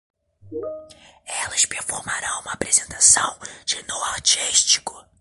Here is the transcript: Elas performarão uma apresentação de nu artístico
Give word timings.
Elas 1.27 1.67
performarão 1.67 2.41
uma 2.41 2.53
apresentação 2.53 3.37
de 3.67 3.83
nu 3.83 4.03
artístico 4.05 4.99